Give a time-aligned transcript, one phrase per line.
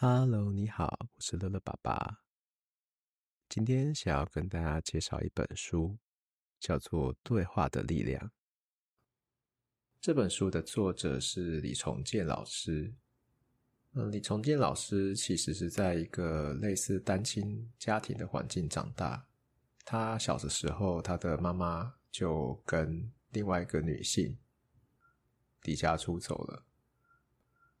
[0.00, 2.20] Hello，你好，我是乐乐爸爸。
[3.48, 5.98] 今天想要跟大家介绍一本书，
[6.60, 8.24] 叫做《对话的力量》。
[10.00, 12.94] 这本书的作者是李崇建老师。
[13.94, 19.26] 嗯，李崇建老师其实是在一个类似单亲家庭的环境长大。
[19.84, 24.38] 他小的时候，他的妈妈就跟另外一个女性
[25.64, 26.67] 离家出走了。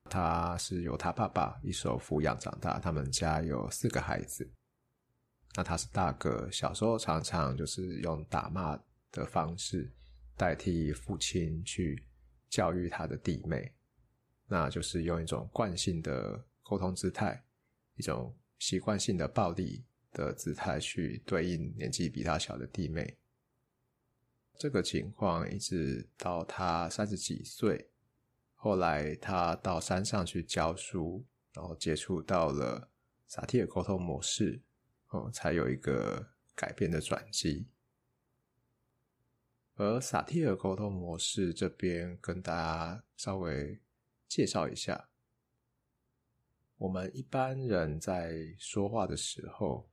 [0.08, 4.50] 他是由他爸爸一手抚养长大，他们家有四个孩子。
[5.54, 8.76] 那他是大哥，小时候常常就是用打骂
[9.12, 9.92] 的方式
[10.36, 12.02] 代替父亲去
[12.48, 13.72] 教育他的弟妹，
[14.46, 17.44] 那就是用一种惯性的沟通姿态，
[17.96, 23.16] 一种习惯性的暴力的姿态去对应年纪比他小的弟妹。
[24.58, 27.90] 这个情况一直到他三十几岁。
[28.60, 32.90] 后来他到山上去教书，然后接触到了
[33.28, 34.60] 萨提尔沟通模式，
[35.10, 37.68] 哦，才有一个改变的转机。
[39.76, 43.80] 而萨提尔沟通模式这边跟大家稍微
[44.26, 45.08] 介绍一下，
[46.78, 49.88] 我们一般人在说话的时候，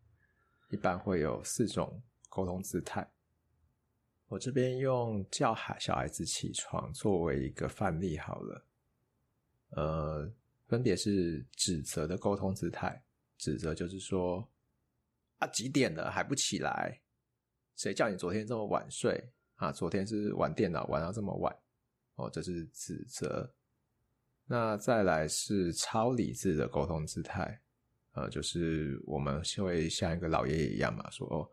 [0.70, 3.15] 一般会有四种沟通姿态。
[4.28, 8.66] 我这边用叫孩小孩子起床作为一个范例好了，
[9.70, 10.32] 呃，
[10.68, 13.04] 分别是指责的沟通姿态，
[13.38, 14.50] 指责就是说，
[15.38, 17.00] 啊，几点了还不起来？
[17.76, 19.72] 谁叫你昨天这么晚睡啊？
[19.72, 21.56] 昨天是玩电脑玩到这么晚，
[22.16, 23.54] 哦，这是指责。
[24.48, 27.62] 那再来是超理智的沟通姿态，
[28.14, 31.48] 呃，就是我们会像一个老爷爷一样嘛，说哦。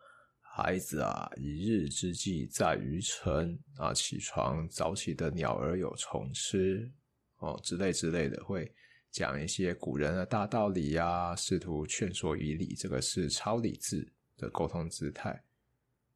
[0.54, 6.92] 孩子啊，一日之计在于晨啊，起床早起的鸟儿有虫吃
[7.38, 8.70] 哦，之类之类的，会
[9.10, 15.42] 讲一些古人的大道理啊，试图劝说于理，这个是超理智的沟通姿态。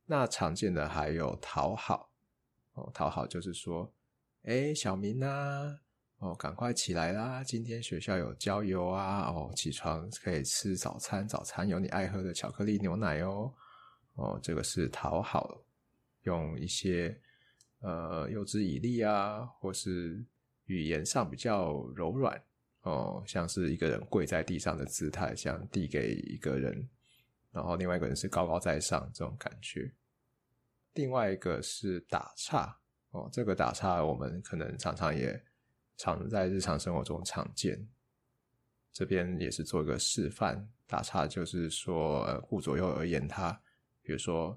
[0.05, 2.13] 那常见的还有讨好
[2.75, 3.91] 哦，讨好就是说，
[4.43, 5.81] 哎，小明啊，
[6.19, 13.51] 哦，赶快起来啦，今天学校有郊游啊，哦，起床可以吃早餐，早餐有你爱喝的巧克力牛奶哦。
[14.17, 15.63] 哦，这个是讨好，
[16.23, 17.19] 用一些
[17.81, 20.25] 呃诱之以利啊，或是
[20.65, 22.43] 语言上比较柔软
[22.81, 26.89] 哦，像是一个人跪在地上的姿态，像递给一个人，
[27.53, 29.93] 然后另外一个人是高高在上这种感觉。
[30.95, 32.75] 另外一个是打岔
[33.11, 35.45] 哦，这个打岔我们可能常常也
[35.99, 37.87] 常在日常生活中常见，
[38.95, 40.67] 这边也是做一个示范。
[40.87, 43.61] 打岔就是说，呃，顾左右而言他。
[44.07, 44.57] 比如说，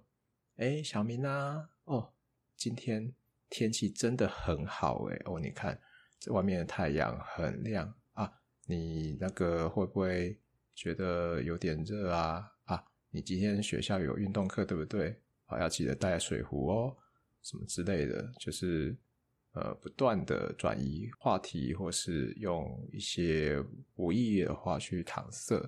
[0.58, 2.14] 哎，小明啊，哦，
[2.56, 3.12] 今天
[3.50, 5.82] 天气真的很好诶，哦，你看
[6.20, 8.32] 这外面的太阳很亮啊，
[8.68, 10.40] 你那个会不会
[10.76, 12.48] 觉得有点热啊？
[12.66, 15.20] 啊，你今天学校有运动课对不对？
[15.48, 16.96] 啊，要记得带水壶哦，
[17.42, 18.96] 什么之类的，就是
[19.54, 23.60] 呃，不断的转移话题，或是用一些
[23.96, 25.60] 无意义的话去搪塞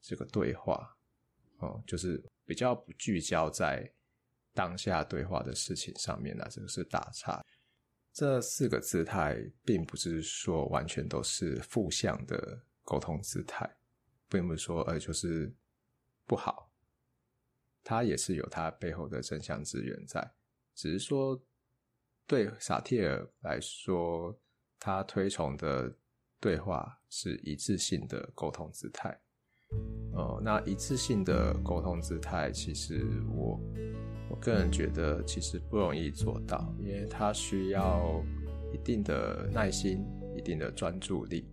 [0.00, 0.96] 这个对话，
[1.58, 2.22] 哦，就是。
[2.48, 3.92] 比较不聚焦在
[4.54, 7.44] 当下对话的事情上面啊，这个是打岔。
[8.12, 13.68] 这四个姿态并不是说完全都是负向的沟通姿态，
[14.28, 15.52] 并不是说呃就是
[16.24, 16.70] 不好，
[17.82, 20.32] 它也是有它背后的正向资源在。
[20.76, 21.42] 只是说
[22.28, 24.38] 对萨提尔来说，
[24.78, 25.92] 他推崇的
[26.38, 29.20] 对话是一致性的沟通姿态。
[30.12, 33.60] 哦，那一次性的沟通姿态，其实我
[34.30, 38.24] 我个人觉得其实不容易做到，因为它需要
[38.72, 40.04] 一定的耐心、
[40.34, 41.46] 一定的专注力。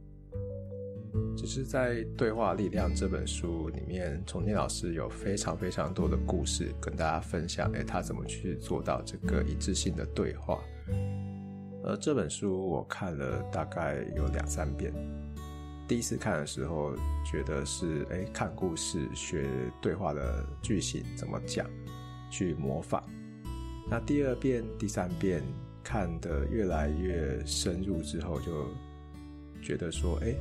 [1.35, 10.59] 只是在《对话力量》这本书里面，崇建老师有非常非常多的故事跟大家分享，诶，他怎么去做到这个一致性的对话？
[11.83, 14.93] 而这本书我看了大概有两三遍。
[15.93, 19.47] 第一次看的时候，觉得是诶，看故事学
[19.79, 21.69] 对话的句型怎么讲，
[22.31, 23.07] 去模仿。
[23.91, 25.43] 那第二遍、第三遍
[25.83, 28.67] 看得越来越深入之后，就
[29.61, 30.35] 觉得说，诶，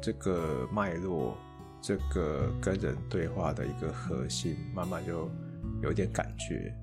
[0.00, 1.36] 这个脉络，
[1.82, 5.28] 这个跟人对话的一个核心，慢慢就
[5.82, 6.74] 有点感觉，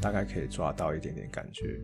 [0.00, 1.80] 大概可以抓到一点点感觉。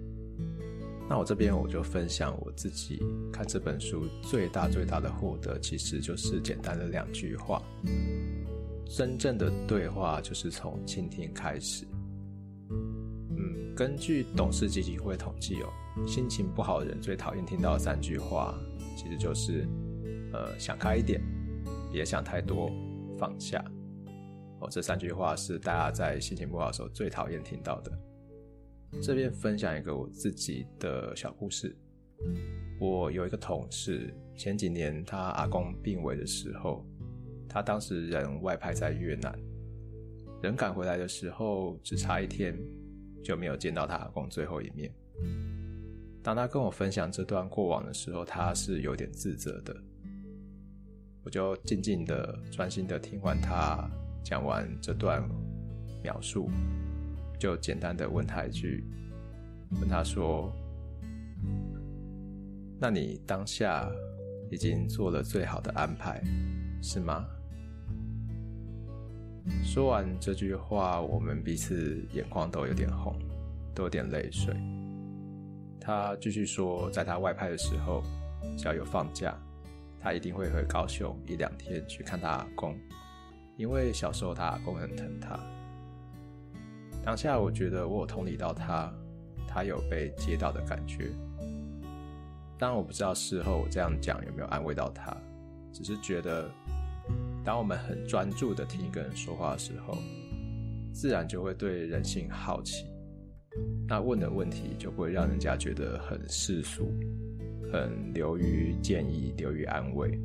[1.12, 2.98] 那我这边我就分享我自己
[3.30, 7.62] 看这本书最大最大的获得，其实就是简单的两句话：
[8.88, 11.84] 真正的对话就是从倾听开始。
[12.70, 15.68] 嗯，根据董事基金会统计哦，
[16.06, 18.58] 心情不好的人最讨厌听到的三句话，
[18.96, 19.68] 其实就是
[20.32, 21.20] 呃，想开一点，
[21.92, 22.72] 别想太多，
[23.18, 23.62] 放下。
[24.60, 27.92] 哦，这三句话是大家在心情不好的时候最讨厌听到的。
[29.00, 31.74] 这边分享一个我自己的小故事。
[32.78, 36.84] 我有一个同事，前几年他阿公病危的时候，
[37.48, 39.36] 他当时人外派在越南，
[40.42, 42.56] 人赶回来的时候只差一天，
[43.24, 44.92] 就没有见到他阿公最后一面。
[46.22, 49.76] 当他跟我分享这段过往的时候，他是有点自责的。
[51.24, 53.88] 我就静静的、专心的听完他
[54.24, 55.28] 讲完这段
[56.02, 56.48] 描述，
[57.42, 58.84] 就简单的问他一句，
[59.80, 60.54] 问他说
[62.78, 63.90] ：“那你当下
[64.48, 66.22] 已经做了最好的安排，
[66.80, 67.26] 是吗？”
[69.64, 73.18] 说完这句话，我们彼此眼眶都有点红，
[73.74, 74.54] 都有点泪水。
[75.80, 78.04] 他继续说，在他外派的时候，
[78.56, 79.36] 只要有放假，
[79.98, 82.78] 他一定会回高雄一两天去看他阿公，
[83.56, 85.36] 因为小时候他阿公很疼他。
[87.04, 88.92] 当下我觉得我有同理到他，
[89.48, 91.10] 他有被接到的感觉。
[92.58, 95.16] 当然我不知道事后我这样讲有没有安慰到他，
[95.72, 96.48] 只是觉得，
[97.44, 99.98] 当我们很专注的听一个人说话的时候，
[100.92, 102.86] 自然就会对人性好奇。
[103.88, 106.88] 那问的问题就会让人家觉得很世俗，
[107.72, 110.16] 很流于建议、流于安慰。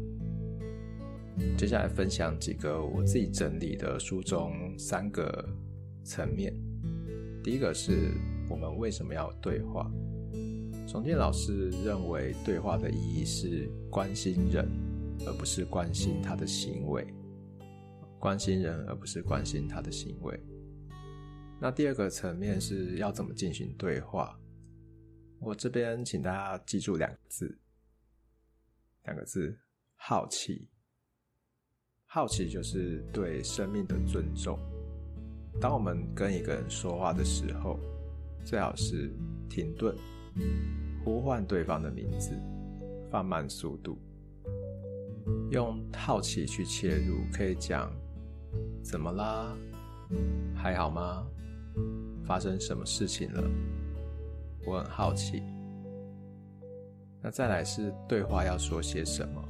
[1.58, 5.44] 接下来分享几个我自己整理的书中三个
[6.08, 6.54] 层面。
[7.44, 8.14] 第一个是
[8.50, 9.92] 我们为什么要对话？
[10.88, 14.66] 崇建老师认为，对话的意义是关心人，
[15.26, 17.06] 而不是关心他的行为。
[18.20, 20.40] 关心人，而不是关心他的行为。
[21.60, 24.40] 那第二个层面是要怎么进行对话？
[25.40, 27.60] 我这边请大家记住两个字，
[29.04, 29.60] 两个字：
[29.96, 30.70] 好奇。
[32.06, 34.58] 好奇就是对生命的尊重。
[35.60, 37.80] 当我们跟一个人说话的时候，
[38.46, 39.12] 最好是
[39.50, 39.96] 停顿，
[41.04, 42.32] 呼唤对方的名字，
[43.10, 43.98] 放慢速度，
[45.50, 47.92] 用好奇去切入，可以讲：
[48.84, 49.58] 怎么啦？
[50.56, 51.26] 还好吗？
[52.24, 53.44] 发生什么事情了？
[54.66, 55.42] 我很好奇。
[57.20, 59.44] 那再来是对话要说些什么？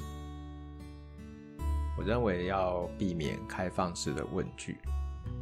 [1.97, 4.77] 我认为要避免开放式的问句，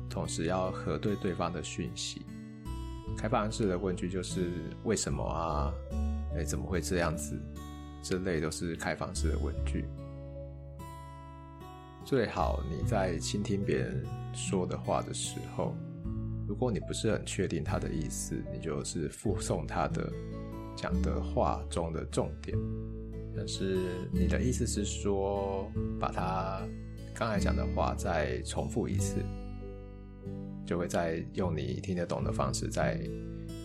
[0.10, 2.25] 同时要核对对方的讯息。
[3.18, 4.52] 开放式的问句就是
[4.84, 5.74] 为什么啊？
[6.36, 7.40] 哎，怎么会这样子？
[8.02, 9.86] 这类都是开放式的问句。
[12.04, 15.75] 最好你在倾听别人说的话的时候。
[16.48, 20.13] 如果你不是很确定他的意思，你就是附送他的
[20.75, 22.56] 讲的话中的重点。
[23.36, 25.68] 但是你的意思是说，
[26.00, 26.62] 把他
[27.16, 29.16] 刚才讲的话再重复一次，
[30.66, 32.98] 就会再用你听得懂的方式再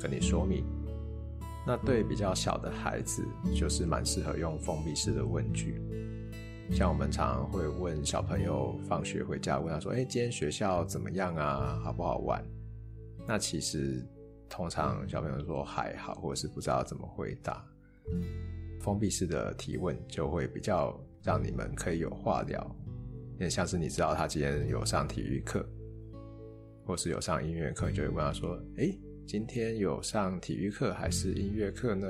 [0.02, 0.64] 跟你说明。
[1.66, 3.22] 那对比较小的孩子，
[3.54, 5.80] 就是蛮适合用封闭式的问句。
[6.72, 11.80] 像我们常常会问小朋友放学回家，问他说：“哎，今天学校怎么样啊？
[11.84, 12.42] 好不好玩？”
[13.26, 14.06] 那其实，
[14.48, 17.64] 通常小朋友说还好，或者是不知道怎么回答。
[18.80, 22.58] 封闭式的提问就会比较让你们可以有话聊，
[23.32, 25.68] 有点像是你知道他今天有上体育课，
[26.84, 32.06] 或是有上音乐课，就会问他说：“诶，今天有上体育课还是音乐课呢？”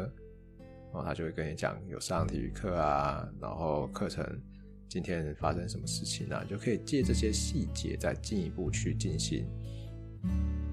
[0.93, 4.25] 然后他就会跟你讲有上体育课啊，然后课程
[4.89, 9.47] 今天发生什么事情啊，就可以借这些细节再进一步去进行。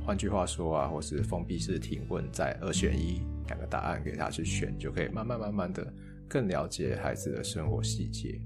[0.03, 5.93] 换句话说啊，或是封闭式提问，在二选一两个答案给他去选，就可以慢慢慢慢的
[6.27, 8.41] 更了解孩子的生活细节。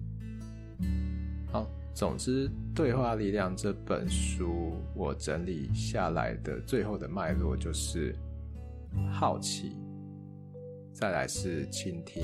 [1.51, 8.15] 好，总之，《对话力量》这本书我整理下来的最后的脉络就是
[9.11, 9.77] 好奇，
[10.93, 12.23] 再来是倾听，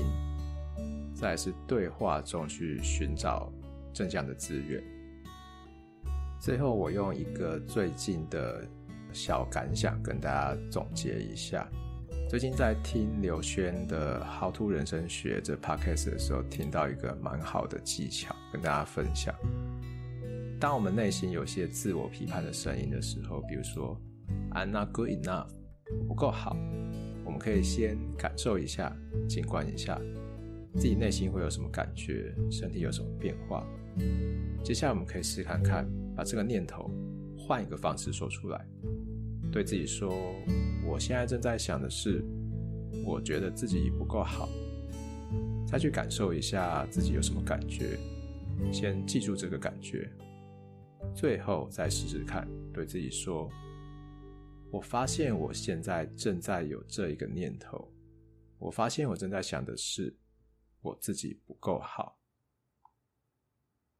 [1.14, 3.52] 再来是对话中去寻找
[3.92, 4.82] 正向的资源。
[6.40, 8.62] 最后，我用一个最近的。
[9.10, 11.66] 小感想跟大家总结一下。
[12.28, 19.34] 最近在听刘轩的《How to 人生学》这 podcast 的时候，听到一个蛮好的技巧，跟大家分享。
[20.60, 23.98] 当我们内心有些自我批判的声音的时候，比如说
[24.50, 25.48] "I'm not good enough"，
[26.06, 26.54] 不够好，
[27.24, 28.94] 我们可以先感受一下，
[29.26, 29.98] 静观一下
[30.74, 33.66] 自己内心会有什么感觉，身体有什么变化。
[34.62, 36.90] 接下来我们可以试看看，把这个念头
[37.38, 38.62] 换一个方式说出来。
[39.50, 40.12] 对自己说
[40.88, 42.24] ：“我现在正在想的是，
[43.04, 44.48] 我觉得自己不够好。”
[45.70, 47.98] 再去感受一下自己有什么感觉，
[48.72, 50.10] 先记住这个感觉，
[51.14, 53.50] 最后再试试看，对自己说
[54.72, 57.92] ：“我发现我现在正在有这一个念头，
[58.58, 60.16] 我发现我正在想的是
[60.80, 62.18] 我自己不够好。”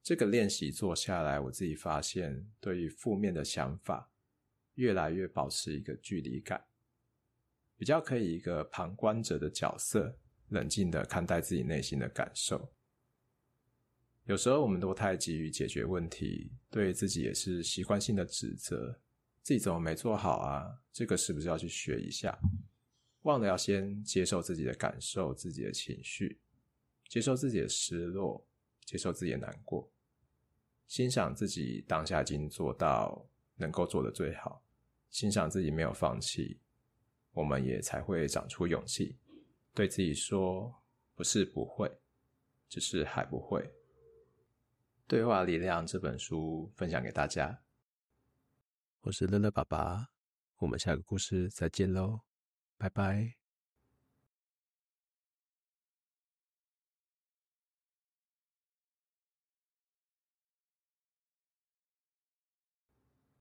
[0.02, 4.10] 这个练习做下来，我自己发现，对于负面的想法，
[4.76, 6.64] 越来越保持一个距离感，
[7.78, 10.18] 比较可以一个旁观者的角色，
[10.48, 12.70] 冷静的看待自己内心的感受。
[14.24, 19.00] 有时候我们都太急于解决问题，对自己也是习惯性的指责，
[19.42, 20.82] 自己怎么没做好啊？
[20.92, 22.36] 这个是不是要去学一下？
[23.22, 26.40] 忘了要先接受自己的感受、自己的情绪，
[27.08, 28.44] 接受自己的失落，
[28.84, 29.90] 接受自己的难过，
[30.88, 33.24] 欣赏自己当下已经做到
[33.56, 34.62] 能够做的最好，
[35.10, 36.58] 欣赏自己没有放弃，
[37.38, 39.16] 我们也才会长出勇气，
[39.72, 40.74] 对自己说：
[41.14, 41.88] 不是不会，
[42.68, 43.72] 只是还不会。
[45.06, 47.62] 对话力量这本书分享给大家。
[49.02, 50.08] 我是乐乐爸爸，
[50.56, 52.22] 我们下个故事再见喽，
[52.76, 53.37] 拜拜。